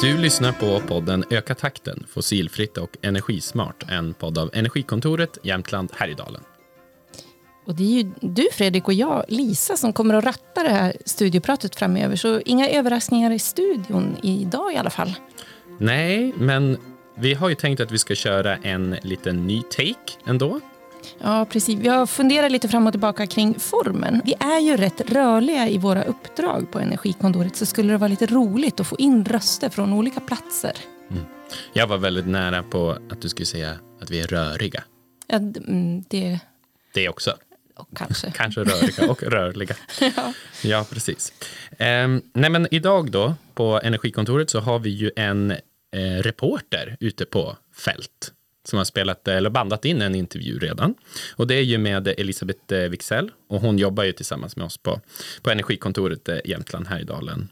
[0.00, 3.84] Du lyssnar på podden Öka takten, fossilfritt och energismart.
[3.88, 6.40] En podd av Energikontoret Jämtland Härjedalen.
[7.66, 10.96] Och det är ju du Fredrik och jag, Lisa, som kommer att ratta det här
[11.04, 12.16] studiopratet framöver.
[12.16, 15.14] Så inga överraskningar i studion idag i alla fall.
[15.78, 16.76] Nej, men
[17.18, 20.60] vi har ju tänkt att vi ska köra en liten ny take ändå.
[21.18, 21.78] Ja, precis.
[21.78, 24.22] Vi har funderat lite fram och tillbaka kring formen.
[24.24, 28.26] Vi är ju rätt rörliga i våra uppdrag på Energikontoret så skulle det vara lite
[28.26, 30.72] roligt att få in röster från olika platser.
[31.10, 31.24] Mm.
[31.72, 34.84] Jag var väldigt nära på att du skulle säga att vi är röriga.
[35.26, 36.38] Ja, mm, det...
[36.94, 37.34] Det också.
[37.76, 38.30] Och kanske.
[38.34, 39.74] kanske röriga och rörliga.
[40.00, 40.32] ja.
[40.62, 41.32] ja, precis.
[41.70, 47.24] Um, nej, men idag då på Energikontoret så har vi ju en eh, reporter ute
[47.24, 48.32] på fält
[48.68, 50.94] som har spelat eh, eller bandat in en intervju redan.
[51.36, 54.78] Och det är ju med Elisabeth eh, Wixell och hon jobbar ju tillsammans med oss
[54.78, 55.00] på,
[55.42, 57.48] på Energikontoret eh, i Jämtland Härjedalen.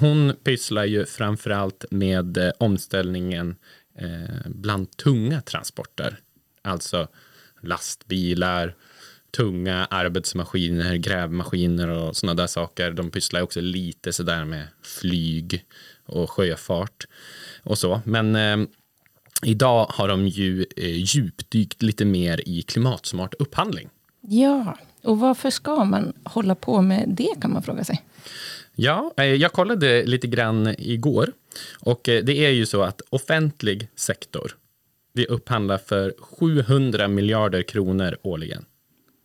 [0.00, 3.56] Hon pysslar ju framför allt med omställningen
[4.44, 6.18] bland tunga transporter,
[6.62, 7.08] alltså
[7.62, 8.74] lastbilar,
[9.36, 12.90] tunga arbetsmaskiner, grävmaskiner och sådana där saker.
[12.90, 15.64] De pysslar också lite sådär med flyg
[16.06, 17.06] och sjöfart
[17.62, 18.00] och så.
[18.04, 18.36] Men
[19.42, 23.88] Idag har de ju eh, djupdykt lite mer i klimatsmart upphandling.
[24.20, 28.02] Ja, och varför ska man hålla på med det kan man fråga sig.
[28.74, 31.32] Ja, eh, jag kollade lite grann igår
[31.80, 34.56] och eh, det är ju så att offentlig sektor,
[35.12, 38.64] vi upphandlar för 700 miljarder kronor årligen.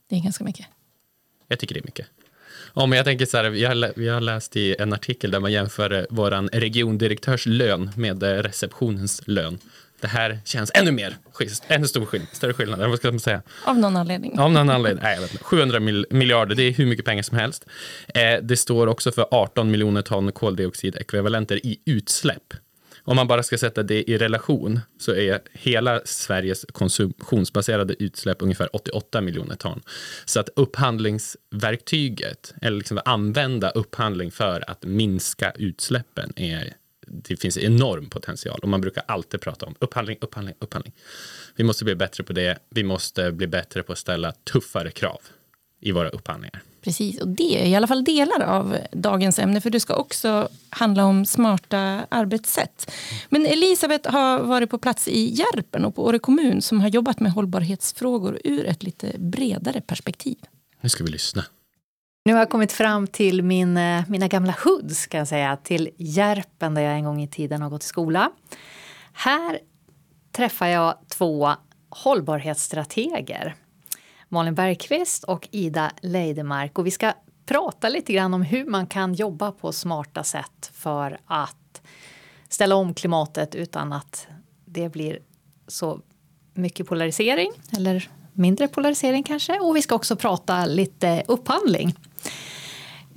[0.09, 0.65] Det är ganska mycket.
[1.47, 2.07] Jag tycker det är mycket.
[2.75, 5.39] Ja, men jag tänker så här, vi har, vi har läst i en artikel där
[5.39, 9.59] man jämför vår regiondirektörs lön med receptionens lön
[10.03, 12.89] det här känns ännu mer schysst, ännu stor skill större skillnad.
[12.89, 13.41] Vad ska man säga?
[13.65, 14.39] Av någon anledning.
[14.39, 15.03] Av någon anledning.
[15.03, 15.43] Nej, jag vet inte.
[15.43, 17.65] 700 mil miljarder, det är hur mycket pengar som helst.
[18.07, 22.53] Eh, det står också för 18 miljoner ton koldioxidekvivalenter i utsläpp.
[23.03, 28.75] Om man bara ska sätta det i relation så är hela Sveriges konsumtionsbaserade utsläpp ungefär
[28.75, 29.81] 88 miljoner ton.
[30.25, 36.73] Så att upphandlingsverktyget, eller liksom använda upphandling för att minska utsläppen är
[37.13, 40.93] det finns enorm potential och man brukar alltid prata om upphandling, upphandling, upphandling.
[41.55, 42.57] Vi måste bli bättre på det.
[42.69, 45.21] Vi måste bli bättre på att ställa tuffare krav
[45.79, 46.61] i våra upphandlingar.
[46.81, 50.49] Precis, och det är i alla fall delar av dagens ämne för det ska också
[50.69, 52.91] handla om smarta arbetssätt.
[53.29, 57.19] Men Elisabeth har varit på plats i Järpen och på Åre kommun som har jobbat
[57.19, 60.37] med hållbarhetsfrågor ur ett lite bredare perspektiv.
[60.81, 61.45] Nu ska vi lyssna.
[62.25, 65.89] Nu har jag kommit fram till min, eh, mina gamla hoods, kan jag säga, till
[65.97, 68.31] Järpen där jag en gång i tiden har gått i skola.
[69.13, 69.59] Här
[70.31, 71.51] träffar jag två
[71.89, 73.55] hållbarhetsstrateger.
[74.29, 76.79] Malin Bergqvist och Ida Leidemark.
[76.79, 77.13] Och vi ska
[77.45, 81.81] prata lite grann om hur man kan jobba på smarta sätt för att
[82.49, 84.27] ställa om klimatet utan att
[84.65, 85.19] det blir
[85.67, 85.99] så
[86.53, 89.59] mycket polarisering eller mindre polarisering kanske.
[89.59, 91.95] Och vi ska också prata lite upphandling.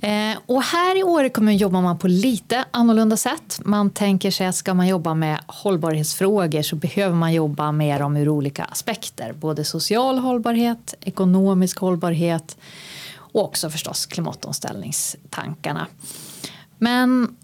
[0.01, 3.59] Eh, och här i Åre kommun jobbar man på lite annorlunda sätt.
[3.65, 8.17] Man tänker sig att ska man jobba med hållbarhetsfrågor så behöver man jobba med dem
[8.17, 9.33] ur olika aspekter.
[9.33, 12.57] Både social hållbarhet, ekonomisk hållbarhet
[13.15, 15.87] och också förstås klimatomställningstankarna.
[16.77, 17.35] Men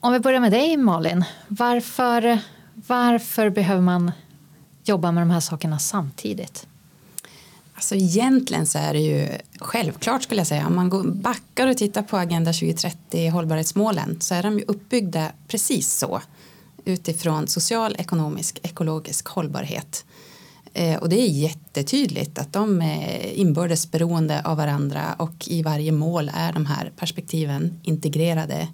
[0.00, 1.24] om vi börjar med dig Malin.
[1.48, 2.38] Varför,
[2.74, 4.12] varför behöver man
[4.84, 6.67] jobba med de här sakerna samtidigt?
[7.78, 9.28] Alltså egentligen så är det ju
[9.58, 10.66] självklart skulle jag säga.
[10.66, 15.32] Om man går backar och tittar på Agenda 2030 hållbarhetsmålen så är de ju uppbyggda
[15.48, 16.22] precis så
[16.84, 20.04] utifrån social, ekonomisk, ekologisk hållbarhet.
[20.72, 25.92] Eh, och det är jättetydligt att de är inbördes beroende av varandra och i varje
[25.92, 28.68] mål är de här perspektiven integrerade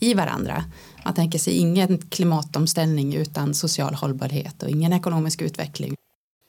[0.00, 0.64] i varandra.
[1.04, 5.94] Man tänker sig ingen klimatomställning utan social hållbarhet och ingen ekonomisk utveckling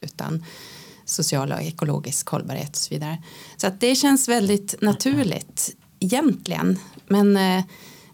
[0.01, 0.43] utan
[1.11, 3.17] sociala och ekologisk hållbarhet och så vidare.
[3.57, 6.79] Så att det känns väldigt naturligt egentligen.
[7.07, 7.63] Men eh,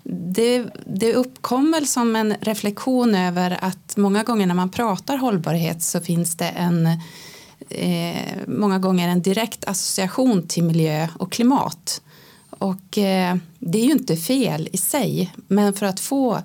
[0.10, 5.84] det, det uppkom väl som en reflektion över att många gånger när man pratar hållbarhet
[5.84, 6.88] så finns det en
[7.70, 12.02] eh, många gånger en direkt association till miljö och klimat.
[12.50, 16.42] Och eh, det är ju inte fel i sig, men för att få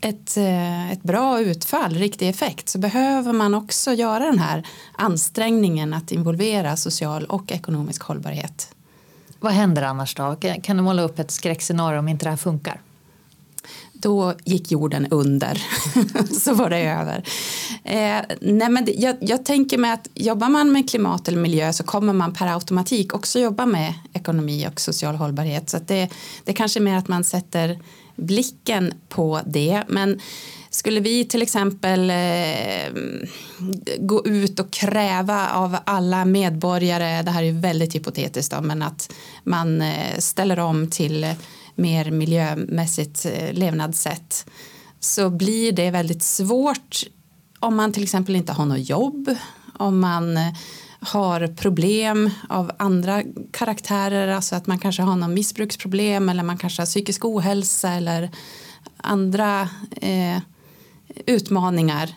[0.00, 5.94] ett, eh, ett bra utfall, riktig effekt så behöver man också göra den här ansträngningen
[5.94, 8.72] att involvera social och ekonomisk hållbarhet.
[9.40, 10.36] Vad händer annars då?
[10.62, 12.80] Kan du måla upp ett skräckscenario om inte det här funkar?
[13.92, 15.62] Då gick jorden under,
[16.40, 17.24] så var det över.
[17.84, 21.72] Eh, nej men det, jag, jag, tänker mig att jobbar man med klimat eller miljö
[21.72, 25.70] så kommer man per automatik också jobba med ekonomi och social hållbarhet.
[25.70, 26.08] Så det,
[26.44, 27.78] det är kanske mer att man sätter
[28.16, 29.82] blicken på det.
[29.88, 30.20] Men
[30.70, 32.92] skulle vi till exempel eh,
[33.98, 38.82] gå ut och kräva av alla medborgare, det här är ju väldigt hypotetiskt då, men
[38.82, 39.12] att
[39.44, 41.34] man eh, ställer om till
[41.74, 44.46] mer miljömässigt eh, levnadssätt
[45.00, 47.02] så blir det väldigt svårt
[47.60, 49.34] om man till exempel inte har något jobb,
[49.78, 50.52] om man eh,
[51.06, 53.22] har problem av andra
[53.52, 58.30] karaktärer, alltså att man kanske har någon missbruksproblem eller man kanske har psykisk ohälsa eller
[58.96, 60.38] andra eh,
[61.26, 62.10] utmaningar.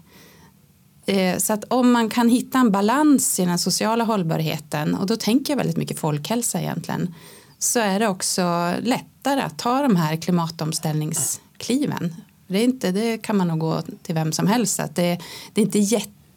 [1.05, 5.15] Eh, så att om man kan hitta en balans i den sociala hållbarheten och då
[5.15, 7.13] tänker jag väldigt mycket folkhälsa egentligen
[7.59, 12.15] så är det också lättare att ta de här klimatomställningskliven.
[12.47, 14.79] Det, är inte, det kan man nog gå till vem som helst.
[14.79, 15.19] Att det,
[15.53, 15.79] det är inte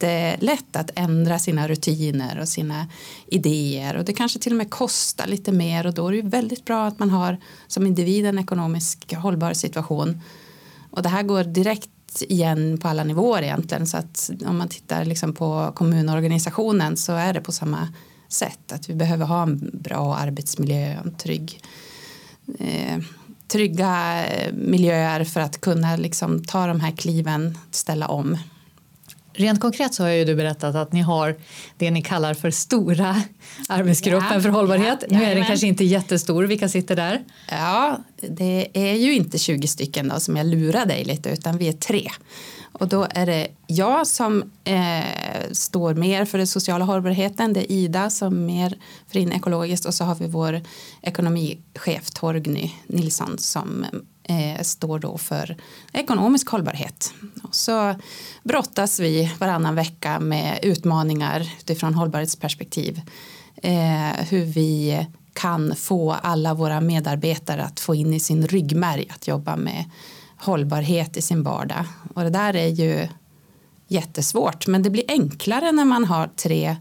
[0.07, 2.87] jättelätt att ändra sina rutiner och sina
[3.27, 6.29] idéer och det kanske till och med kostar lite mer och då är det ju
[6.29, 10.21] väldigt bra att man har som individ en ekonomisk hållbar situation.
[10.91, 11.89] Och det här går direkt
[12.21, 17.33] igen på alla nivåer egentligen så att om man tittar liksom på kommunorganisationen så är
[17.33, 17.87] det på samma
[18.29, 21.61] sätt att vi behöver ha en bra arbetsmiljö, en trygg
[22.59, 22.97] eh,
[23.47, 28.37] trygga eh, miljöer för att kunna liksom ta de här kliven, ställa om.
[29.33, 31.35] Rent konkret så har ju du berättat att ni har
[31.77, 33.21] det ni kallar för stora
[33.69, 35.03] arbetsgruppen ja, för hållbarhet.
[35.09, 37.23] Ja, nu är den kanske inte jättestor, vilka sitter där?
[37.49, 41.67] Ja, det är ju inte 20 stycken då, som jag lurar dig lite utan vi
[41.67, 42.09] är tre.
[42.71, 45.03] Och då är det jag som eh,
[45.51, 47.53] står mer för den sociala hållbarheten.
[47.53, 48.77] Det är Ida som mer
[49.07, 50.61] för in ekologiskt och så har vi vår
[51.01, 53.85] ekonomichef Torgny Nilsson som
[54.23, 55.57] eh, står då för
[55.93, 57.13] ekonomisk hållbarhet.
[57.51, 57.95] Så
[58.43, 63.01] brottas vi varannan vecka med utmaningar utifrån hållbarhetsperspektiv.
[63.55, 69.27] Eh, hur vi kan få alla våra medarbetare att få in i sin ryggmärg att
[69.27, 69.85] jobba med
[70.37, 71.85] hållbarhet i sin vardag.
[72.13, 73.07] Och det där är ju
[73.87, 76.75] jättesvårt men det blir enklare när man har tre,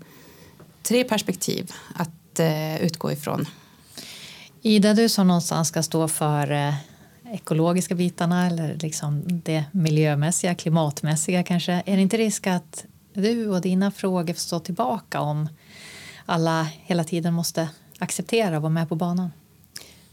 [0.83, 3.47] tre perspektiv att eh, utgå ifrån.
[4.63, 6.75] Ida, du som någonstans ska stå för eh,
[7.33, 11.83] ekologiska bitarna eller liksom det miljömässiga, klimatmässiga kanske.
[11.87, 12.85] Är det inte risk att
[13.15, 15.49] du och dina frågor får stå tillbaka om
[16.27, 17.69] alla hela tiden måste
[17.99, 19.31] acceptera och vara med på banan?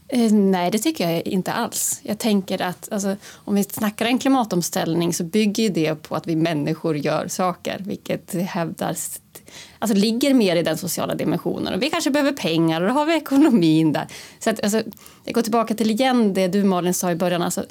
[0.08, 2.00] Eh, nej, det tycker jag inte alls.
[2.02, 6.36] Jag tänker att alltså, om vi snackar en klimatomställning så bygger det på att vi
[6.36, 9.20] människor gör saker, vilket hävdas
[9.80, 11.74] alltså, ligger mer i den sociala dimensionen.
[11.74, 14.06] Och vi kanske behöver pengar och då har vi ekonomin där.
[14.38, 14.82] Så att, alltså,
[15.24, 17.42] jag går tillbaka till igen det du Malin sa i början.
[17.42, 17.64] Alltså,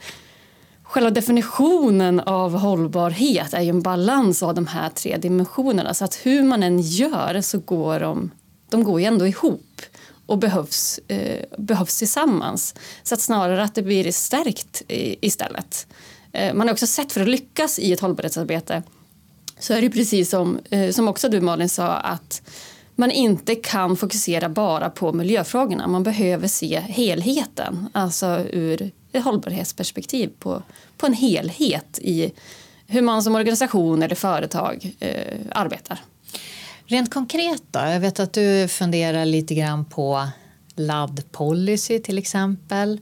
[0.84, 5.94] själva definitionen av hållbarhet är ju en balans av de här tre dimensionerna.
[5.94, 8.32] Så att hur man än gör så går de,
[8.70, 9.82] de går ju ändå ihop
[10.26, 12.76] och behövs, eh, behövs tillsammans.
[13.04, 15.88] Så att snarare att det blir stärkt i, istället.
[16.32, 18.84] Eh, man har också sett för att lyckas i ett hållbarhetsarbete
[19.60, 22.42] så är det precis som, eh, som också du Malin sa att
[22.96, 25.88] man inte kan fokusera bara på miljöfrågorna.
[25.88, 30.64] Man behöver se helheten, alltså ur ett hållbarhetsperspektiv på,
[30.98, 32.32] på en helhet i
[32.88, 36.00] hur man som organisation eller företag eh, arbetar.
[36.86, 37.80] Rent konkret då?
[37.80, 40.28] Jag vet att du funderar lite grann på
[40.76, 43.00] laddpolicy till exempel.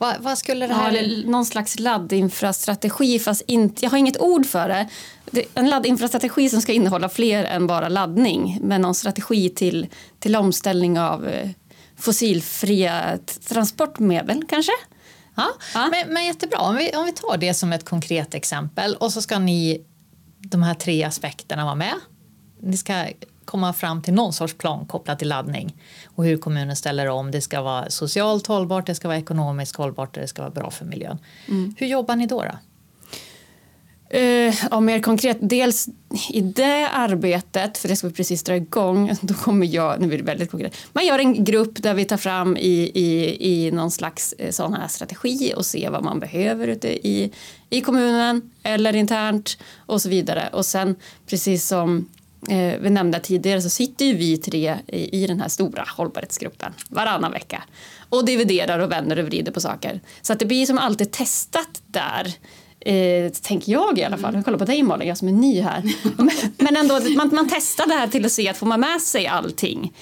[0.00, 0.92] Vad, vad, skulle det här...
[0.92, 4.88] Ja, någon slags laddinfrastrategi fast inte, jag har inget ord för det.
[5.30, 9.86] det en laddinfrastrategi som ska innehålla fler än bara laddning med någon strategi till,
[10.18, 11.50] till omställning av eh,
[11.98, 14.72] fossilfria transportmedel kanske?
[15.34, 15.88] Ja, ja.
[15.90, 16.58] Men, men jättebra.
[16.58, 19.84] Om vi, om vi tar det som ett konkret exempel och så ska ni
[20.38, 21.94] de här tre aspekterna vara med.
[22.60, 23.06] Ni ska
[23.44, 27.30] komma fram till någon sorts plan kopplat till laddning och hur kommunen ställer om.
[27.30, 30.70] Det ska vara socialt hållbart, det ska vara ekonomiskt hållbart och det ska vara bra
[30.70, 31.18] för miljön.
[31.48, 31.74] Mm.
[31.78, 32.42] Hur jobbar ni då?
[32.42, 32.58] då?
[34.14, 35.88] Uh, ja, mer konkret, dels
[36.30, 40.18] i det arbetet, för det ska vi precis dra igång, då kommer jag, nu blir
[40.18, 43.90] det väldigt konkret, man gör en grupp där vi tar fram i, i, i någon
[43.90, 47.32] slags eh, sån här strategi och ser vad man behöver ute i,
[47.70, 50.48] i kommunen eller internt och så vidare.
[50.52, 52.08] Och sen precis som
[52.48, 56.72] eh, vi nämnde tidigare så sitter ju vi tre i, i den här stora hållbarhetsgruppen
[56.88, 57.62] varannan vecka
[58.08, 60.00] och dividerar och vänder och vrider på saker.
[60.22, 62.34] Så att det blir som alltid testat där.
[62.80, 64.34] Eh, tänker jag i alla fall.
[64.34, 65.82] Jag kollar på dig Malin, jag som är ny här.
[66.62, 69.26] Men ändå, man, man testar det här till att se att får man med sig
[69.26, 69.92] allting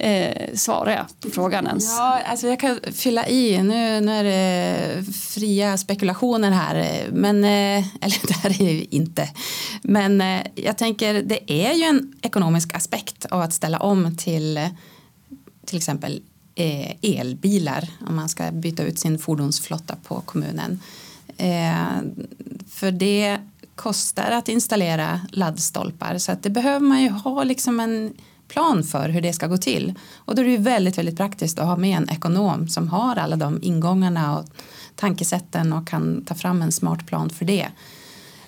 [0.00, 1.96] eh, svarar jag på frågan ens?
[1.98, 3.62] Ja, alltså jag kan fylla i.
[3.62, 7.06] Nu, nu är det fria spekulationer här.
[7.12, 9.28] Men, eh, eller det här är ju inte.
[9.82, 14.60] Men eh, jag tänker det är ju en ekonomisk aspekt av att ställa om till
[15.68, 16.22] till exempel
[16.54, 20.80] eh, elbilar om man ska byta ut sin fordonsflotta på kommunen.
[21.36, 21.98] Eh,
[22.68, 23.38] för det
[23.74, 28.14] kostar att installera laddstolpar så att det behöver man ju ha liksom en
[28.48, 29.94] plan för hur det ska gå till.
[30.16, 33.16] Och då är det ju väldigt, väldigt praktiskt att ha med en ekonom som har
[33.16, 34.44] alla de ingångarna och
[34.96, 37.68] tankesätten och kan ta fram en smart plan för det.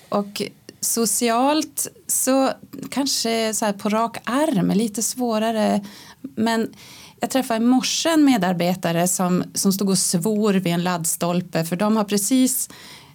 [0.09, 0.42] Och
[0.80, 2.50] socialt så
[2.90, 5.85] kanske så här på rak arm är lite svårare
[6.21, 6.75] men
[7.21, 11.76] jag träffade i morse en medarbetare som, som stod och svor vid en laddstolpe för
[11.76, 12.69] de har precis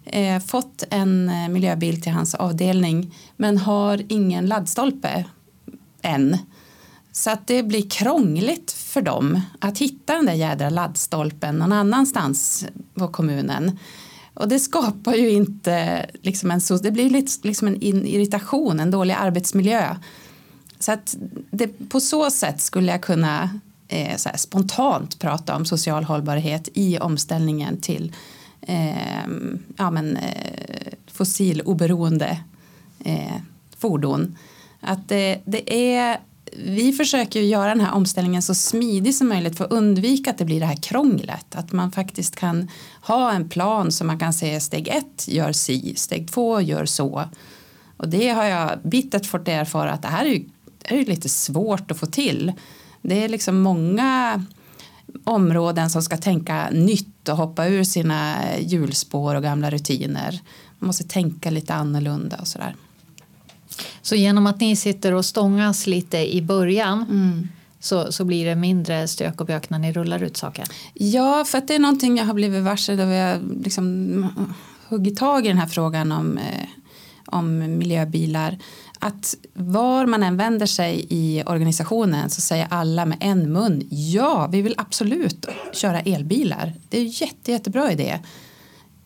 [0.04, 5.24] eh, fått en eh, miljöbil till hans avdelning men har ingen laddstolpe
[6.02, 6.38] än.
[7.16, 12.66] Så att det blir krångligt för dem att hitta den där jädra laddstolpen någon annanstans
[12.94, 13.78] på kommunen.
[14.34, 17.10] Och det skapar ju inte liksom en, det blir
[17.46, 19.96] liksom en irritation, en dålig arbetsmiljö.
[20.78, 21.16] Så att
[21.50, 26.98] det, på så sätt skulle jag kunna eh, här, spontant prata om social hållbarhet i
[26.98, 28.12] omställningen till
[28.60, 29.26] eh,
[29.76, 32.40] ja, men, eh, fossiloberoende
[33.04, 33.36] eh,
[33.78, 34.38] fordon.
[34.80, 36.20] Att det, det är
[36.52, 40.44] vi försöker göra den här omställningen så smidig som möjligt för att undvika att det
[40.44, 41.54] blir det här krånglet.
[41.54, 42.68] Att man faktiskt kan
[43.00, 47.24] ha en plan som man kan säga steg ett gör si, steg två gör så.
[47.96, 50.48] Och det har jag bittert fått erfara att det här är ju,
[50.82, 52.52] det är ju lite svårt att få till.
[53.02, 54.44] Det är liksom många
[55.24, 60.40] områden som ska tänka nytt och hoppa ur sina hjulspår och gamla rutiner.
[60.78, 62.74] Man måste tänka lite annorlunda och sådär.
[64.02, 67.48] Så genom att ni sitter och stångas lite i början mm.
[67.80, 70.64] så, så blir det mindre stök och bök när ni rullar ut saker?
[70.94, 74.46] Ja, för att det är någonting jag har blivit varse då vi har liksom
[74.88, 76.68] huggit tag i den här frågan om, eh,
[77.26, 78.58] om miljöbilar.
[78.98, 84.48] Att var man än vänder sig i organisationen så säger alla med en mun ja,
[84.52, 86.72] vi vill absolut köra elbilar.
[86.88, 88.18] Det är jätte, jättebra idé.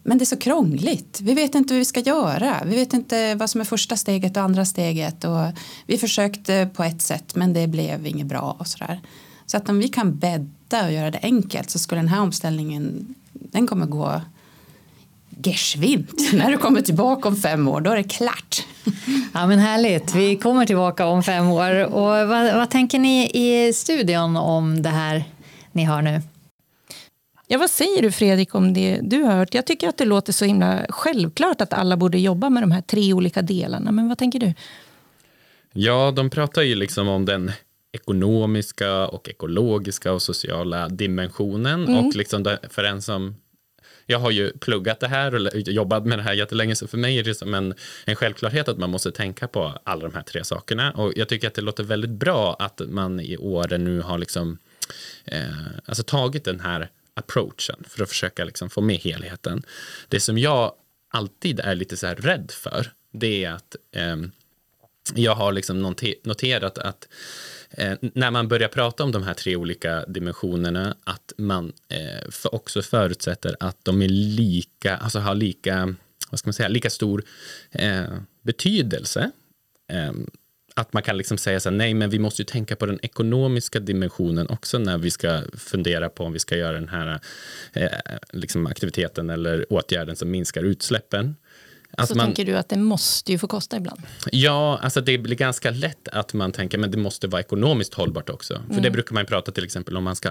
[0.03, 1.21] Men det är så krångligt.
[1.23, 2.57] Vi vet inte hur vi ska göra.
[2.67, 5.25] Vi vet inte vad som är första steget och andra steget.
[5.25, 5.47] Och
[5.87, 8.57] vi försökte på ett sätt men det blev inget bra.
[8.59, 9.01] och Så, där.
[9.47, 13.15] så att om vi kan bädda och göra det enkelt så skulle den här omställningen
[13.33, 14.21] den kommer gå
[15.43, 16.21] geschwint.
[16.33, 18.67] När du kommer tillbaka om fem år, då är det klart.
[19.33, 21.85] Ja men härligt, vi kommer tillbaka om fem år.
[21.85, 25.25] Och vad, vad tänker ni i studion om det här
[25.73, 26.21] ni har nu?
[27.53, 29.55] Ja, vad säger du Fredrik om det du har hört?
[29.55, 32.81] Jag tycker att det låter så himla självklart att alla borde jobba med de här
[32.81, 33.93] tre olika delarna.
[33.93, 34.55] Men vad tänker du?
[35.73, 37.53] Ja, de pratar ju liksom om den
[37.93, 41.85] ekonomiska och ekologiska och sociala dimensionen.
[41.89, 42.07] Mm.
[42.07, 43.37] Och liksom för en som
[44.07, 47.19] jag har ju pluggat det här och jobbat med det här jättelänge, så för mig
[47.19, 50.45] är det som en, en självklarhet att man måste tänka på alla de här tre
[50.45, 50.93] sakerna.
[50.93, 54.59] Och jag tycker att det låter väldigt bra att man i åren nu har liksom,
[55.25, 55.43] eh,
[55.87, 59.63] alltså tagit den här approachen för att försöka liksom få med helheten.
[60.09, 60.75] Det som jag
[61.11, 64.17] alltid är lite så här rädd för, det är att eh,
[65.15, 67.09] jag har liksom noterat att
[67.71, 72.55] eh, när man börjar prata om de här tre olika dimensionerna, att man eh, för
[72.55, 75.95] också förutsätter att de är lika, alltså har lika,
[76.31, 77.25] vad ska man säga, lika stor
[77.71, 78.05] eh,
[78.43, 79.31] betydelse
[79.89, 80.31] ehm,
[80.81, 82.99] att man kan liksom säga så här, nej, men vi måste ju tänka på den
[83.03, 87.21] ekonomiska dimensionen också när vi ska fundera på om vi ska göra den här
[87.73, 87.89] eh,
[88.31, 91.37] liksom aktiviteten eller åtgärden som minskar utsläppen.
[91.93, 94.03] Att så man, tänker du att det måste ju få kosta ibland?
[94.33, 98.31] Ja, alltså det blir ganska lätt att man tänker men det måste vara ekonomiskt hållbart
[98.31, 98.55] också.
[98.55, 98.83] För mm.
[98.83, 100.31] det brukar man prata till exempel om man ska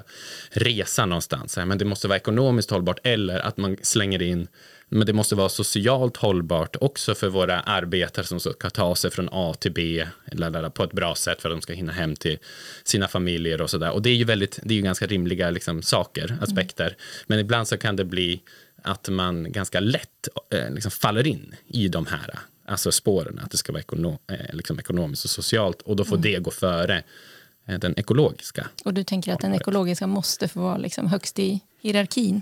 [0.49, 1.57] resa någonstans.
[1.57, 4.47] Men det måste vara ekonomiskt hållbart eller att man slänger in
[4.89, 9.29] men det måste vara socialt hållbart också för våra arbetare som ska ta sig från
[9.31, 10.05] A till B
[10.73, 12.37] på ett bra sätt för att de ska hinna hem till
[12.83, 13.91] sina familjer och sådär.
[13.91, 16.85] Och det är ju väldigt, det är ju ganska rimliga liksom, saker, aspekter.
[16.85, 16.97] Mm.
[17.27, 18.41] Men ibland så kan det bli
[18.83, 23.57] att man ganska lätt eh, liksom faller in i de här alltså spåren, att det
[23.57, 26.21] ska vara ekonom, eh, liksom ekonomiskt och socialt och då får mm.
[26.21, 27.03] det gå före
[27.65, 28.67] eh, den ekologiska.
[28.85, 32.41] Och du tänker att den ekologiska måste få vara liksom högst i hierarkin?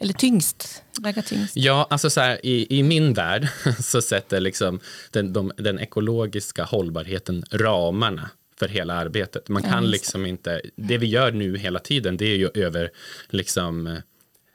[0.00, 0.82] Eller tyngst?
[1.00, 1.56] Väga tyngst?
[1.56, 3.48] Ja, alltså så här, i, i min värld
[3.80, 9.48] så sätter liksom den, de, den ekologiska hållbarheten ramarna för hela arbetet.
[9.48, 12.90] Man kan ja, liksom inte, det vi gör nu hela tiden, det är ju över
[13.28, 13.86] liksom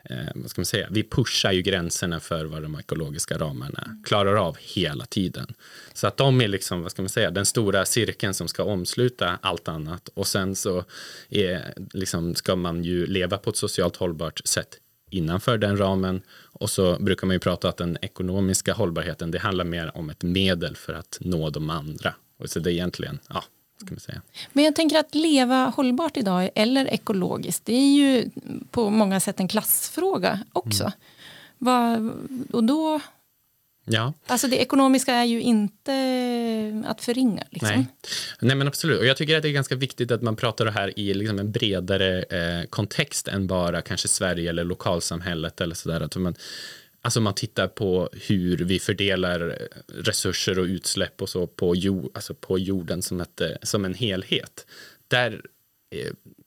[0.10, 4.36] eh, vad ska man säga, vi pushar ju gränserna för vad de ekologiska ramarna klarar
[4.36, 5.54] av hela tiden.
[5.94, 9.40] Så att de är liksom, vad ska man säga, den stora cirkeln som ska omsluta
[9.42, 10.84] allt annat och sen så
[11.30, 14.80] är, liksom, ska man ju leva på ett socialt hållbart sätt
[15.14, 16.22] innanför den ramen.
[16.60, 20.24] Och så brukar man ju prata att den ekonomiska hållbarheten, det handlar mer om ett
[20.24, 22.14] medel för att nå de andra.
[22.40, 23.44] Och så det är egentligen, ja,
[23.78, 24.22] Ska man säga.
[24.54, 28.30] Men jag tänker att leva hållbart idag eller ekologiskt, det är ju
[28.72, 30.84] på många sätt en klassfråga också.
[30.84, 30.94] Mm.
[31.58, 32.12] Vad,
[32.52, 33.00] och då,
[33.86, 34.14] Ja.
[34.28, 35.94] alltså det ekonomiska är ju inte
[36.86, 37.44] att förringa.
[37.50, 37.70] Liksom.
[37.70, 37.86] Nej.
[38.40, 39.00] Nej, men absolut.
[39.00, 41.40] Och jag tycker att det är ganska viktigt att man pratar det här i liksom
[41.40, 46.02] en bredare eh, kontext än bara kanske Sverige eller lokalsamhället eller sådär.
[46.02, 46.36] Att man,
[47.02, 52.34] alltså man tittar på hur vi fördelar resurser och utsläpp och så på, jord, alltså
[52.34, 54.66] på jorden som, ett, eh, som en helhet.
[55.08, 55.42] Där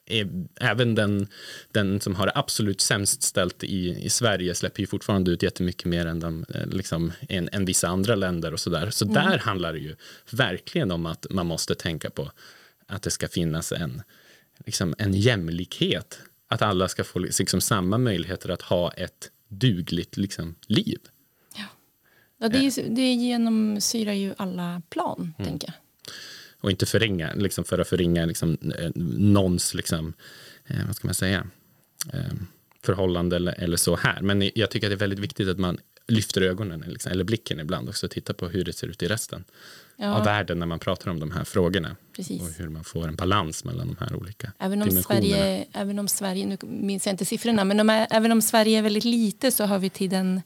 [0.07, 0.29] är,
[0.61, 1.27] även den,
[1.73, 5.85] den som har det absolut sämst ställt i, i Sverige släpper ju fortfarande ut jättemycket
[5.85, 8.91] mer än, de, eh, liksom, än, än vissa andra länder och sådär.
[8.91, 9.97] Så där handlar det ju
[10.31, 12.31] verkligen om att man måste tänka på
[12.87, 14.03] att det ska finnas en,
[14.67, 16.19] liksom, en jämlikhet.
[16.49, 20.99] Att alla ska få liksom, samma möjligheter att ha ett dugligt liksom, liv.
[22.39, 25.51] Ja, det, är, ju- det genomsyrar ju alla plan, Mm.
[25.51, 25.75] tänker jag.
[26.67, 30.13] Och inte förringa, liksom, för att förringa liksom, eh, någons, liksom,
[30.67, 31.47] eh, vad ska man säga,
[32.13, 32.21] eh,
[32.85, 34.21] förhållande eller, eller så här.
[34.21, 37.61] Men jag tycker att det är väldigt viktigt att man lyfter ögonen liksom, eller blicken
[37.61, 39.45] ibland också och tittar på hur det ser ut i resten
[39.97, 40.15] Ja.
[40.15, 41.97] av världen när man pratar om de här frågorna.
[42.17, 42.43] Precis.
[42.43, 45.27] Och hur man får en balans mellan de här olika Även om, dimensionerna.
[45.27, 48.83] Sverige, även om Sverige, nu minns jag inte siffrorna, men är, även om Sverige är
[48.83, 50.43] väldigt lite så har vi till den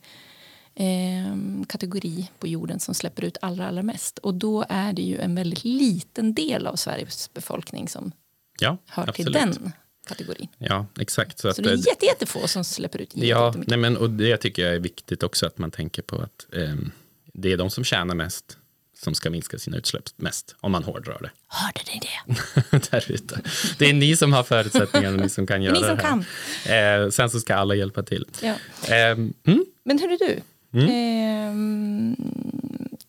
[0.74, 1.36] eh,
[1.68, 4.18] kategori på jorden som släpper ut allra, allra mest.
[4.18, 8.12] Och då är det ju en väldigt liten del av Sveriges befolkning som
[8.60, 9.54] Ja, hör till absolut.
[9.62, 9.72] den
[10.06, 10.48] kategorin.
[10.58, 11.38] Ja, exakt.
[11.38, 14.10] Så, Så att, det eh, är jätte, jättefå som släpper ut Ja, nej men, och
[14.10, 16.90] det tycker jag är viktigt också att man tänker på att ehm,
[17.34, 18.56] det är de som tjänar mest
[18.98, 21.30] som ska minska sina utsläpp mest, om man hårdrar det.
[21.46, 22.90] Hörde ni det?
[22.90, 23.40] Där ute.
[23.78, 26.24] Det är ni som har förutsättningarna, ni som kan göra Ni som det kan.
[26.64, 27.02] här.
[27.04, 28.26] Eh, sen så ska alla hjälpa till.
[28.42, 28.54] Ja.
[28.94, 30.40] Ehm, mm, Men hörru du,
[30.72, 32.16] ehm,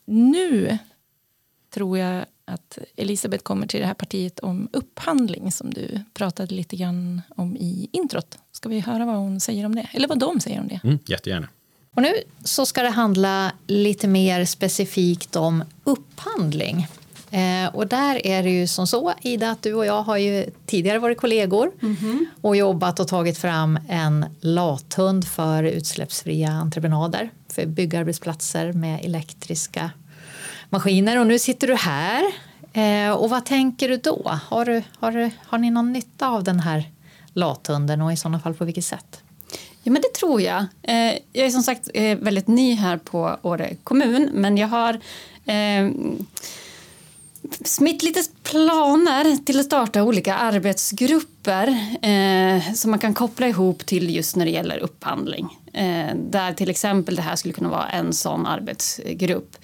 [0.06, 0.78] nu
[1.70, 6.76] tror jag att Elisabeth kommer till det här partiet om upphandling som du pratade lite
[6.76, 8.38] grann om i introt.
[8.52, 9.88] Ska vi höra vad hon säger om det?
[9.94, 10.80] Eller vad de säger om det?
[10.84, 11.48] mm, jättegärna.
[11.96, 16.88] Och nu så ska det handla lite mer specifikt om upphandling.
[17.32, 20.46] Eh, och där är det ju som så, Ida, att du och jag har ju
[20.66, 21.72] tidigare varit kollegor
[22.42, 29.92] och jobbat och tagit fram en lathund för utsläppsfria entreprenader för byggarbetsplatser med elektriska
[30.70, 31.20] maskiner.
[31.20, 32.24] Och nu sitter du här.
[32.74, 34.40] Eh, och vad tänker du då?
[34.48, 36.84] Har, du, har, du, har ni någon nytta av den här
[37.34, 39.24] lathunden och i sådana fall på vilket sätt?
[39.84, 40.66] Ja, men det tror jag.
[40.82, 45.00] Eh, jag är som sagt eh, väldigt ny här på Åre kommun men jag har
[47.66, 51.68] Smittlites planer till att starta olika arbetsgrupper
[52.02, 55.58] eh, som man kan koppla ihop till just när det gäller upphandling.
[55.74, 59.58] Eh, där till exempel det här skulle kunna vara en sån arbetsgrupp.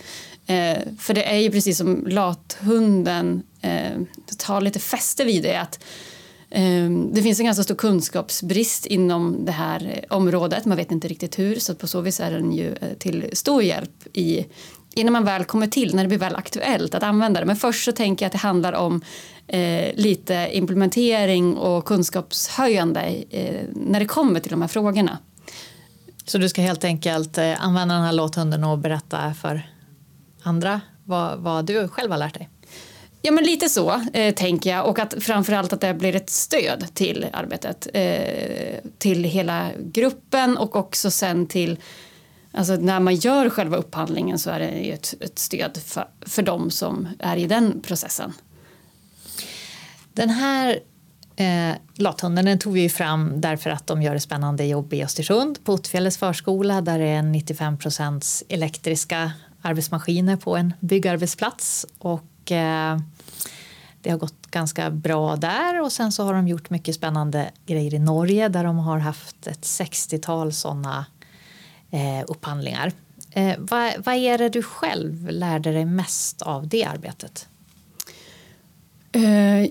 [0.48, 4.02] Eh, för det är ju precis som lathunden eh,
[4.38, 5.84] tar lite fäste vid det att
[6.50, 10.66] eh, det finns en ganska stor kunskapsbrist inom det här området.
[10.66, 13.64] Man vet inte riktigt hur, så på så vis är den ju eh, till stor
[13.64, 14.46] hjälp i
[14.98, 17.46] innan man väl kommer till, när det blir väl aktuellt att använda det.
[17.46, 19.02] Men först så tänker jag att det handlar om
[19.48, 25.18] eh, lite implementering och kunskapshöjande eh, när det kommer till de här frågorna.
[26.26, 29.62] Så du ska helt enkelt eh, använda den här låthunden och berätta för
[30.44, 32.50] andra vad, vad du själv har lärt dig?
[33.22, 34.86] Ja, men lite så eh, tänker jag.
[34.86, 37.88] Och att framförallt att det blir ett stöd till arbetet.
[37.94, 41.80] Eh, till hela gruppen och också sen till
[42.58, 46.42] Alltså när man gör själva upphandlingen så är det ju ett, ett stöd för, för
[46.42, 48.34] dem som är i den processen.
[50.14, 50.80] Den här
[51.36, 55.64] eh, lathunden den tog vi fram därför att de gör ett spännande jobb i Östersund
[55.64, 61.86] på Ottfjällets förskola där det är 95 procents elektriska arbetsmaskiner på en byggarbetsplats.
[61.98, 63.00] Och, eh,
[64.02, 67.94] det har gått ganska bra där och sen så har de gjort mycket spännande grejer
[67.94, 71.06] i Norge där de har haft ett 60-tal sådana
[71.92, 72.92] eh, upphandlingar.
[73.32, 77.48] Eh, vad, vad är det du själv lärde dig mest av det arbetet?
[79.12, 79.70] Eh,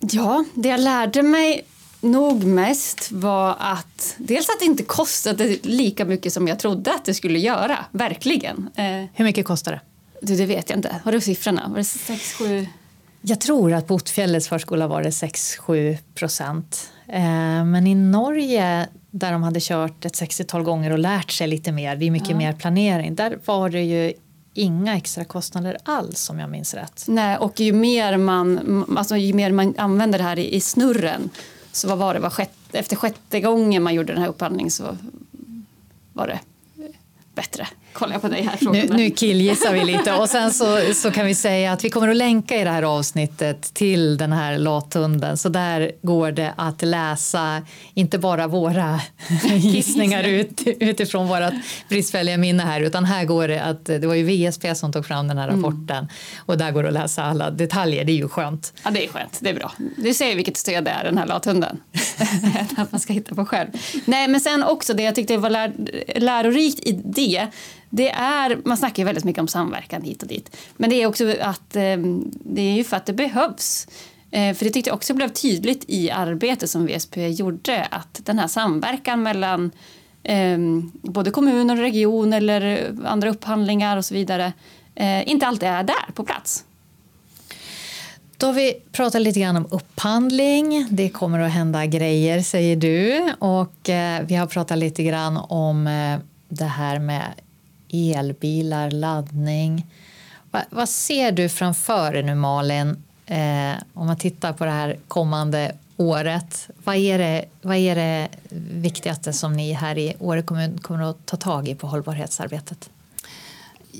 [0.00, 1.64] ja, det jag lärde mig
[2.00, 7.04] nog mest var att dels att det inte kostade lika mycket som jag trodde att
[7.04, 7.84] det skulle göra.
[7.90, 8.70] Verkligen.
[8.74, 9.80] Eh, Hur mycket kostar det?
[10.22, 10.96] du, det vet jag inte.
[11.04, 11.68] Har du siffrorna?
[11.68, 12.66] Var det 6, 7?
[13.22, 16.90] Jag tror att på Ottfjällets förskola var det 6-7 procent.
[17.08, 21.72] Eh, men i Norge där de hade kört ett 60-tal gånger och lärt sig lite
[21.72, 24.12] mer, det är mycket mer planering, där var det ju
[24.54, 27.04] inga extra kostnader alls om jag minns rätt.
[27.08, 31.30] Nej, och ju mer man, alltså, ju mer man använder det här i, i snurren
[31.72, 34.96] så vad var det, var sjätte, efter sjätte gången man gjorde den här upphandlingen så
[36.12, 36.40] var det
[37.34, 37.68] bättre.
[37.92, 38.72] Kollar jag på dig här.
[38.72, 42.08] Nu, nu killgissar vi lite och sen så, så kan vi säga att vi kommer
[42.08, 46.82] att länka i det här avsnittet till den här lathunden så där går det att
[46.82, 47.62] läsa
[47.94, 49.00] inte bara våra
[49.56, 51.54] gissningar ut, utifrån vårt
[51.88, 55.28] bristfälliga minne här utan här går det att det var ju VSP som tog fram
[55.28, 55.64] den här mm.
[55.64, 56.08] rapporten mm.
[56.46, 58.04] och där går det att läsa alla detaljer.
[58.04, 58.72] Det är ju skönt.
[58.84, 59.38] Ja, det är skönt.
[59.40, 59.72] Det är bra.
[59.96, 61.80] Du ser vilket stöd det är den här lathunden.
[62.76, 63.68] att man ska hitta på själv.
[64.04, 65.72] Nej, men sen också det jag tyckte var lär,
[66.16, 67.46] lärorikt i det
[67.94, 70.56] det är, man snackar ju väldigt mycket om samverkan hit och dit.
[70.76, 73.88] Men det är också att ehm, det är ju för att det behövs.
[74.30, 78.38] Eh, för det tyckte jag också blev tydligt i arbetet som VSP gjorde att den
[78.38, 79.70] här samverkan mellan
[80.22, 80.58] eh,
[81.02, 84.52] både kommuner och region eller andra upphandlingar och så vidare
[84.94, 86.64] eh, inte alltid är där på plats.
[88.36, 90.86] Då har vi pratat lite grann om upphandling.
[90.90, 93.32] Det kommer att hända grejer, säger du.
[93.38, 97.22] Och eh, vi har pratat lite grann om eh, det här med
[97.92, 99.86] elbilar, laddning.
[100.50, 104.96] Va, vad ser du framför dig nu, Malin, eh, om man tittar på det här
[105.08, 106.68] kommande året?
[106.84, 108.28] Vad är, det, vad är det
[108.72, 112.90] viktigaste som ni här i Åre kommun kommer att ta tag i på hållbarhetsarbetet?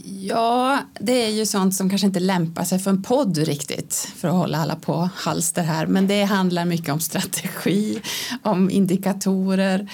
[0.05, 4.29] Ja, det är ju sånt som kanske inte lämpar sig för en podd riktigt för
[4.29, 5.87] att hålla alla på halster här.
[5.87, 8.01] Men det handlar mycket om strategi,
[8.43, 9.89] om indikatorer.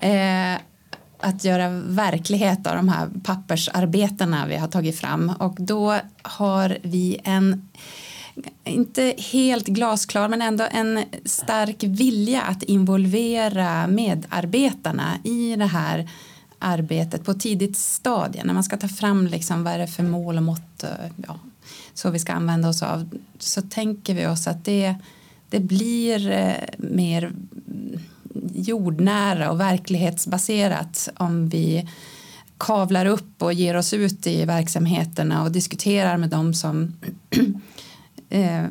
[0.00, 0.60] Eh,
[1.26, 5.32] att göra verklighet av de här pappersarbetena vi har tagit fram.
[5.38, 7.68] Och då har vi en
[8.64, 16.10] inte helt glasklar men ändå en stark vilja att involvera medarbetarna i det här
[16.58, 18.44] arbetet på tidigt stadie.
[18.44, 20.90] När man ska ta fram liksom vad är det för mål och mått eh,
[21.26, 21.38] ja,
[21.94, 24.94] så vi ska använda oss av så tänker vi oss att det,
[25.50, 27.32] det blir eh, mer
[28.54, 31.88] jordnära och verklighetsbaserat om vi
[32.58, 36.92] kavlar upp och ger oss ut i verksamheterna och diskuterar med dem som,
[38.28, 38.64] eh,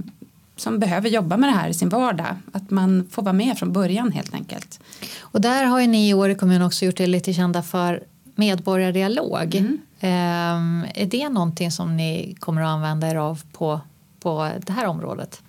[0.55, 2.35] som behöver jobba med det här i sin vardag.
[2.51, 4.79] Att man får vara med från början helt enkelt.
[5.19, 8.03] Och där har ju ni i Åre kommun också gjort er lite kända för
[8.35, 9.55] medborgardialog.
[9.55, 9.77] Mm.
[9.99, 13.81] Eh, är det någonting som ni kommer att använda er av på,
[14.19, 15.41] på det här området?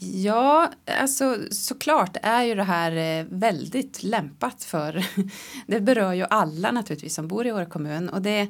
[0.00, 5.06] Ja, alltså såklart är ju det här eh, väldigt lämpat för
[5.66, 8.48] det berör ju alla naturligtvis som bor i Åre kommun och det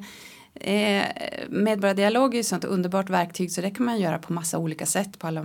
[0.53, 1.05] eh,
[1.49, 4.85] medborgardialog är ju ett sånt underbart verktyg så det kan man göra på massa olika
[4.85, 5.43] sätt på alla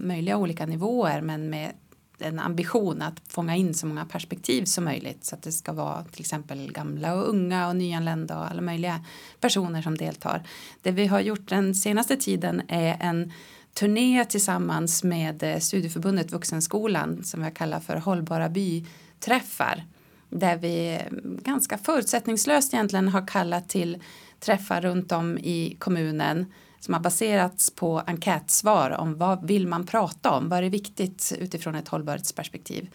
[0.00, 1.72] möjliga olika nivåer men med
[2.18, 6.04] en ambition att fånga in så många perspektiv som möjligt så att det ska vara
[6.04, 9.04] till exempel gamla och unga och nyanlända och alla möjliga
[9.40, 10.42] personer som deltar.
[10.82, 13.32] Det vi har gjort den senaste tiden är en
[13.74, 19.84] turné tillsammans med eh, studieförbundet Vuxenskolan som jag kallar för Hållbara byträffar
[20.30, 24.02] där vi eh, ganska förutsättningslöst egentligen har kallat till
[24.40, 30.30] träffar runt om i kommunen som har baserats på enkätsvar om vad vill man prata
[30.30, 32.90] om, vad är viktigt utifrån ett hållbarhetsperspektiv.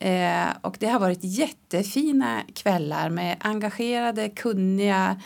[0.00, 5.20] Eh, och det har varit jättefina kvällar med engagerade, kunniga,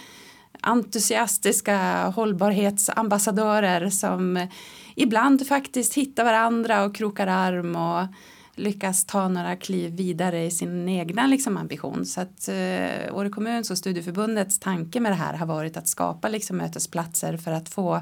[0.61, 4.47] entusiastiska hållbarhetsambassadörer som
[4.95, 8.07] ibland faktiskt hittar varandra och krokar arm och
[8.55, 12.07] lyckas ta några kliv vidare i sin egna liksom, ambition.
[12.07, 16.29] Så att eh, Åre kommuns och studieförbundets tanke med det här har varit att skapa
[16.29, 18.01] liksom, mötesplatser för att få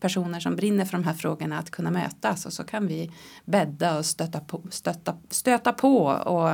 [0.00, 3.10] personer som brinner för de här frågorna att kunna mötas och så kan vi
[3.44, 6.50] bädda och stöta på, stöta, stöta på och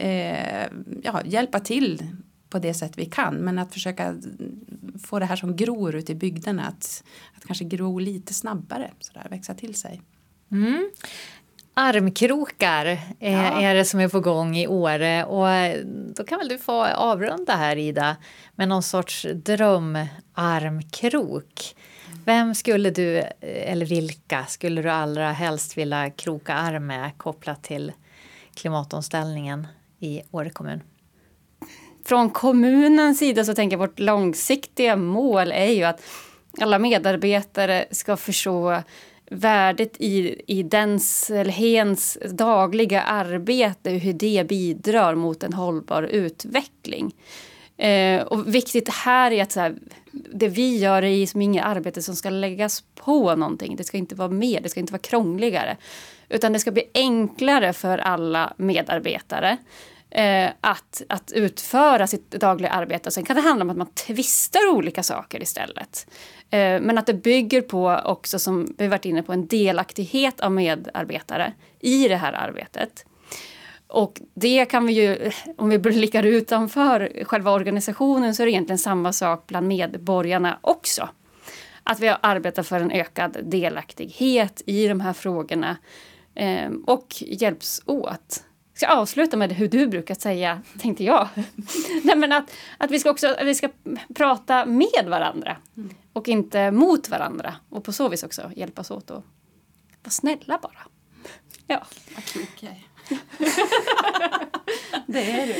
[0.00, 0.66] eh,
[1.02, 2.16] ja, hjälpa till
[2.56, 3.34] på det sätt vi kan.
[3.34, 4.14] Men att försöka
[5.04, 7.04] få det här som gror ute i bygderna att,
[7.36, 10.02] att kanske gro lite snabbare, så där, växa till sig.
[10.52, 10.90] Mm.
[11.74, 12.86] Armkrokar
[13.20, 13.60] är, ja.
[13.60, 15.46] är det som är på gång i Åre och
[16.16, 18.16] då kan väl du få avrunda här Ida
[18.54, 21.76] med någon sorts drömarmkrok.
[22.24, 27.92] Vem skulle du, eller vilka, skulle du allra helst vilja kroka arm med kopplat till
[28.54, 29.66] klimatomställningen
[29.98, 30.80] i Åre kommun?
[32.06, 36.02] Från kommunens sida så tänker jag vårt långsiktiga mål är ju att
[36.60, 38.82] alla medarbetare ska förstå
[39.30, 47.14] värdet i, i dens eller hens dagliga arbete, hur det bidrar mot en hållbar utveckling.
[47.76, 49.74] Eh, och viktigt här är att så här,
[50.12, 53.76] det vi gör är liksom inget arbete som ska läggas på någonting.
[53.76, 55.76] Det ska inte vara mer, det ska inte vara krångligare.
[56.28, 59.58] Utan det ska bli enklare för alla medarbetare
[60.16, 63.10] eh, att, att utföra sitt dagliga arbete.
[63.10, 66.06] Sen kan det handla om att man tvistar olika saker istället.
[66.50, 70.52] Eh, men att det bygger på också, som vi varit inne på, en delaktighet av
[70.52, 73.04] medarbetare i det här arbetet.
[73.86, 78.78] Och det kan vi ju, om vi blickar utanför själva organisationen så är det egentligen
[78.78, 81.08] samma sak bland medborgarna också.
[81.82, 85.76] Att vi arbetar för en ökad delaktighet i de här frågorna
[86.34, 88.42] eh, och hjälps åt.
[88.78, 91.28] Jag ska avsluta med hur du brukar säga, tänkte jag.
[92.04, 93.68] Nej, men att, att vi ska också att vi ska
[94.14, 95.56] prata med varandra
[96.12, 97.54] och inte mot varandra.
[97.68, 99.24] Och på så vis också hjälpas åt och
[100.02, 100.78] vara snälla bara.
[101.66, 101.86] Ja.
[102.34, 102.74] Okay.
[105.06, 105.54] det är du.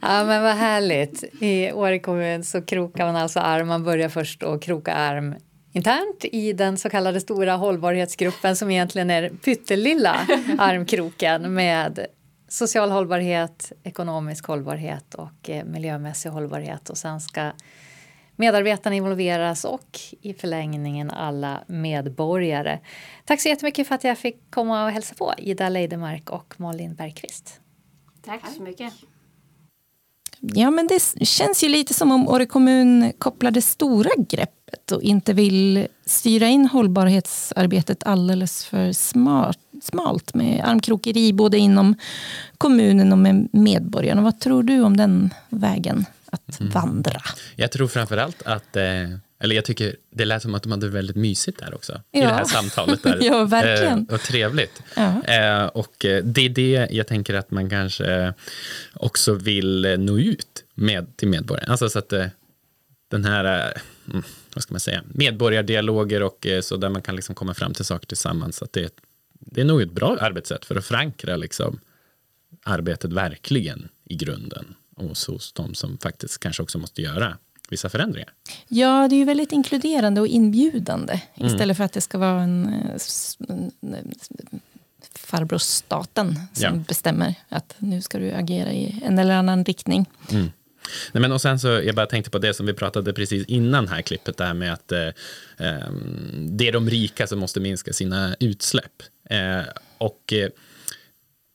[0.00, 1.24] Ja, men vad härligt.
[1.40, 3.68] I Åre kommun så krokar man alltså arm.
[3.68, 5.34] Man börjar först att kroka arm
[5.72, 10.26] internt i den så kallade stora hållbarhetsgruppen som egentligen är pyttelilla
[10.58, 12.06] armkroken med
[12.48, 16.90] social hållbarhet, ekonomisk hållbarhet och eh, miljömässig hållbarhet.
[16.90, 17.52] Och sen ska
[18.36, 22.78] medarbetarna involveras och i förlängningen alla medborgare.
[23.24, 26.94] Tack så jättemycket för att jag fick komma och hälsa på Ida Leidemark och Malin
[26.94, 27.60] Bergqvist.
[28.24, 28.92] Tack så mycket.
[30.40, 35.02] Ja, men det känns ju lite som om Åre kommun kopplar det stora greppet och
[35.02, 41.94] inte vill styra in hållbarhetsarbetet alldeles för smart, smalt med armkrokeri både inom
[42.58, 44.22] kommunen och med medborgarna.
[44.22, 46.72] Vad tror du om den vägen att mm.
[46.72, 47.20] vandra?
[47.56, 48.84] Jag tror framförallt att eh,
[49.40, 52.00] eller jag tycker det lät som att de hade väldigt mysigt där också.
[52.10, 52.20] Ja.
[52.20, 53.02] I det här samtalet.
[53.02, 53.18] Där.
[53.22, 54.06] ja, verkligen.
[54.08, 54.82] Eh, och trevligt.
[54.96, 55.22] Ja.
[55.22, 58.34] Eh, och det är det jag tänker att man kanske
[58.94, 61.70] också vill nå ut med till medborgarna.
[61.72, 62.26] Alltså så att eh,
[63.10, 63.72] den här,
[64.10, 64.22] mm,
[64.54, 68.06] vad ska man säga, medborgardialoger och så där man kan liksom komma fram till saker
[68.06, 68.62] tillsammans.
[68.62, 68.92] Att det,
[69.38, 71.80] det är nog ett bra arbetssätt för att förankra liksom
[72.62, 77.38] arbetet verkligen i grunden hos, hos de som faktiskt kanske också måste göra
[77.70, 78.32] vissa förändringar.
[78.68, 81.52] Ja, det är ju väldigt inkluderande och inbjudande mm.
[81.52, 82.74] istället för att det ska vara en,
[83.48, 84.60] en, en
[85.14, 86.84] farbror staten som ja.
[86.88, 90.06] bestämmer att nu ska du agera i en eller annan riktning.
[90.30, 90.50] Mm.
[91.12, 93.88] Nej, men och sen så, jag bara tänkte på det som vi pratade precis innan
[93.88, 95.08] här klippet, det här med att eh,
[95.56, 99.02] ehm, det är de rika som måste minska sina utsläpp.
[99.28, 99.64] Eh,
[99.98, 100.50] och, eh,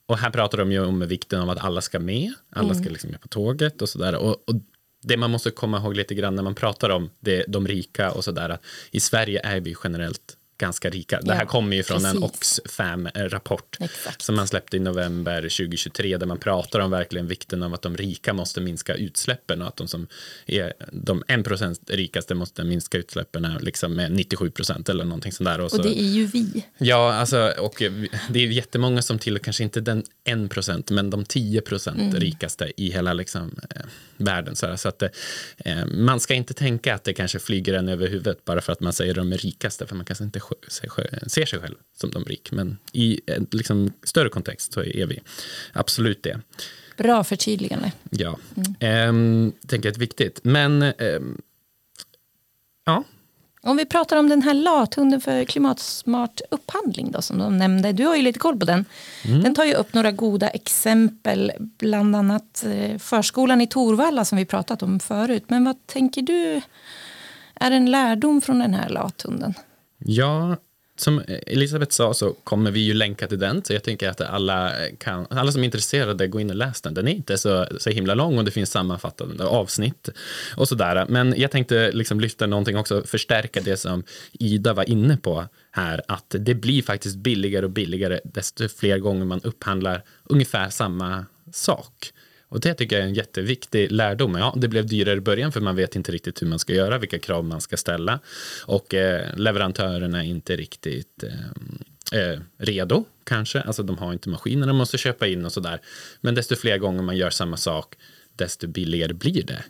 [0.06, 2.82] och här pratar de ju om vikten av att alla ska med, alla mm.
[2.82, 4.14] ska liksom med på tåget och sådär.
[4.14, 4.54] Och, och
[5.02, 8.24] det man måste komma ihåg lite grann när man pratar om det, de rika och
[8.24, 8.58] sådär,
[8.90, 11.16] i Sverige är vi generellt ganska rika.
[11.16, 12.16] Ja, det här kommer ju från precis.
[12.16, 13.78] en Oxfam-rapport
[14.18, 17.96] som man släppte i november 2023 där man pratar om verkligen vikten av att de
[17.96, 20.06] rika måste minska utsläppen och att de som
[20.46, 25.60] är de 1% rikaste måste minska utsläppen liksom med 97 procent eller någonting sånt där.
[25.60, 26.66] Och, så, och det är ju vi.
[26.78, 27.82] Ja, alltså, och
[28.30, 32.14] det är jättemånga som till kanske inte den 1% men de 10 procent mm.
[32.14, 33.82] rikaste i hela liksom, eh,
[34.16, 34.56] världen.
[34.56, 38.44] Så, så att eh, man ska inte tänka att det kanske flyger en över huvudet
[38.44, 40.40] bara för att man säger de är rikaste för man kanske inte
[41.26, 42.52] ser sig själv som de rik.
[42.52, 45.20] Men i en liksom, större kontext så är vi
[45.72, 46.40] absolut det.
[46.96, 47.92] Bra förtydligande.
[48.10, 48.74] Ja, mm.
[48.80, 50.40] ehm, tänker jag är viktigt.
[50.42, 51.40] Men ehm,
[52.84, 53.04] ja.
[53.66, 57.92] Om vi pratar om den här lathunden för klimatsmart upphandling då, som de nämnde.
[57.92, 58.84] Du har ju lite koll på den.
[59.24, 59.42] Mm.
[59.42, 64.44] Den tar ju upp några goda exempel, bland annat eh, förskolan i Torvalla som vi
[64.44, 65.44] pratat om förut.
[65.48, 66.60] Men vad tänker du
[67.54, 69.54] är en lärdom från den här lathunden?
[70.06, 70.56] Ja,
[70.96, 74.72] som Elisabeth sa så kommer vi ju länka till den, så jag tänker att alla,
[74.98, 76.94] kan, alla som är intresserade, gå in och läs den.
[76.94, 80.08] Den är inte så, så himla lång och det finns sammanfattande avsnitt
[80.56, 81.06] och sådär.
[81.08, 86.02] Men jag tänkte liksom lyfta någonting också, förstärka det som Ida var inne på här,
[86.08, 92.12] att det blir faktiskt billigare och billigare desto fler gånger man upphandlar ungefär samma sak.
[92.54, 94.34] Och det tycker jag är en jätteviktig lärdom.
[94.34, 96.98] Ja, det blev dyrare i början för man vet inte riktigt hur man ska göra,
[96.98, 98.20] vilka krav man ska ställa.
[98.66, 101.24] Och eh, leverantörerna är inte riktigt
[102.12, 103.60] eh, eh redo kanske.
[103.60, 105.80] Alltså de har inte maskinerna de måste köpa in och sådär.
[106.20, 107.94] Men desto fler gånger man gör samma sak,
[108.36, 109.64] desto billigare blir det.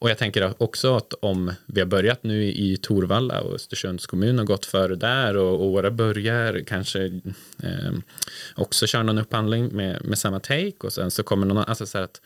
[0.00, 4.38] Och jag tänker också att om vi har börjat nu i Torvalla och Östersunds kommun
[4.38, 7.20] har gått före där och Åre börjar kanske
[7.62, 7.92] eh,
[8.54, 11.98] också köra någon upphandling med, med samma take och sen så kommer någon, alltså så
[11.98, 12.20] att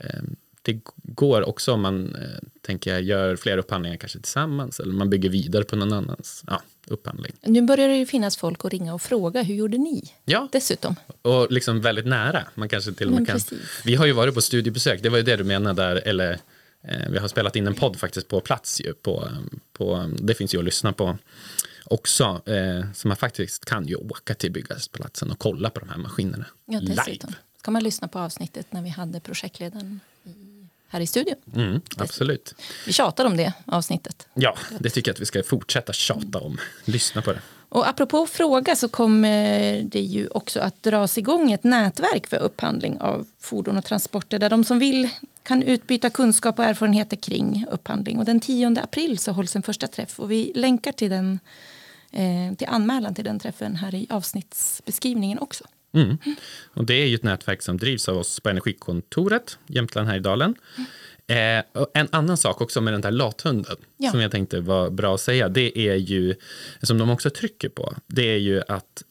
[0.00, 0.20] eh,
[0.62, 5.10] det går också om man eh, tänker jag, gör fler upphandlingar kanske tillsammans eller man
[5.10, 7.32] bygger vidare på någon annans ja, upphandling.
[7.42, 10.12] Nu börjar det ju finnas folk att ringa och fråga hur gjorde ni?
[10.24, 10.96] Ja, dessutom.
[11.22, 12.44] Och liksom väldigt nära.
[12.54, 13.40] Man kanske till och med kan.
[13.84, 16.38] Vi har ju varit på studiebesök, det var ju det du menade där, eller
[17.10, 19.28] vi har spelat in en podd faktiskt på plats ju, på,
[19.72, 21.18] på, det finns ju att lyssna på
[21.84, 22.42] också.
[22.46, 26.46] Eh, så man faktiskt kan ju åka till byggarbetsplatsen och kolla på de här maskinerna
[26.66, 27.18] ja, live.
[27.58, 30.30] Ska man lyssna på avsnittet när vi hade projektledaren i,
[30.88, 31.36] här i studion.
[31.54, 32.54] Mm, absolut.
[32.86, 34.28] Vi tjatar om det avsnittet.
[34.34, 36.58] Ja, det tycker jag att vi ska fortsätta tjata om.
[36.84, 37.40] Lyssna på det.
[37.68, 43.00] Och apropå fråga så kommer det ju också att dras igång ett nätverk för upphandling
[43.00, 45.08] av fordon och transporter där de som vill
[45.42, 48.18] kan utbyta kunskap och erfarenheter kring upphandling.
[48.18, 51.38] Och den 10 april så hålls en första träff och vi länkar till, den,
[52.10, 55.64] eh, till anmälan till den träffen här i avsnittsbeskrivningen också.
[55.92, 56.18] Mm.
[56.74, 60.54] Och det är ju ett nätverk som drivs av oss på Energikontoret, Jämtland Härjedalen.
[61.30, 61.64] Eh,
[61.94, 64.10] en annan sak också med den där lathunden, ja.
[64.10, 66.34] som jag tänkte var bra att säga, det är ju,
[66.82, 69.02] som de också trycker på, det är ju att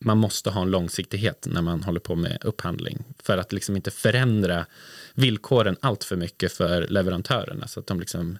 [0.00, 3.90] man måste ha en långsiktighet när man håller på med upphandling, för att liksom inte
[3.90, 4.66] förändra
[5.14, 8.38] villkoren allt för mycket för leverantörerna, så att de liksom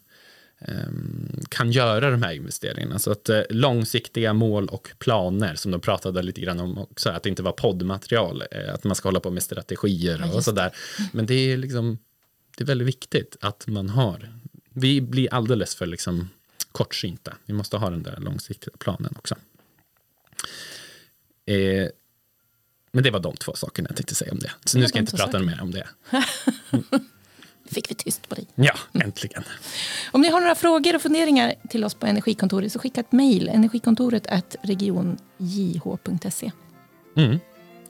[0.60, 2.98] Ehm, kan göra de här investeringarna.
[2.98, 7.22] Så att eh, långsiktiga mål och planer som de pratade lite grann om också, att
[7.22, 10.72] det inte var poddmaterial, eh, att man ska hålla på med strategier och ja, sådär.
[11.12, 11.98] Men det är liksom,
[12.58, 14.28] det är väldigt viktigt att man har,
[14.70, 16.28] vi blir alldeles för liksom
[16.72, 17.36] kortsynta.
[17.46, 19.34] Vi måste ha den där långsiktiga planen också.
[21.46, 21.88] Eh,
[22.92, 24.52] men det var de två sakerna jag tänkte säga om det.
[24.64, 25.88] Så nu ska jag inte prata mer om det.
[27.70, 28.46] fick vi tyst på dig.
[28.54, 29.44] Ja, äntligen.
[30.12, 33.48] Om ni har några frågor och funderingar till oss på Energikontoret så skicka ett mejl.
[33.48, 34.26] Energikontoret
[34.62, 36.52] regionjh.se.
[37.16, 37.38] Mm.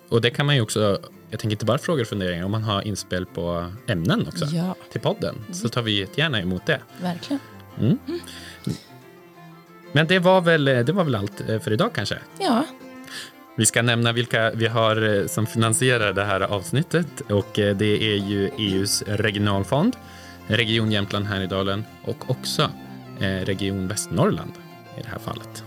[0.08, 2.62] Och det kan man ju också, jag tänker inte bara frågor och funderingar, om man
[2.62, 4.74] har inspel på ämnen också ja.
[4.92, 6.80] till podden så tar vi gärna emot det.
[7.02, 7.40] Verkligen.
[7.78, 7.98] Mm.
[8.06, 8.20] Mm.
[9.92, 12.18] Men det var, väl, det var väl allt för idag kanske?
[12.38, 12.64] Ja.
[13.58, 18.02] Vi ska nämna vilka vi har eh, som finansierar det här avsnittet och eh, det
[18.02, 19.96] är ju EUs regionalfond,
[20.46, 22.70] Region Jämtland Härjedalen och också
[23.20, 24.52] eh, Region Västernorrland
[24.98, 25.64] i det här fallet.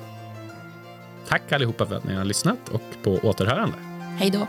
[1.28, 3.78] Tack allihopa för att ni har lyssnat och på återhörande.
[4.18, 4.48] Hej då.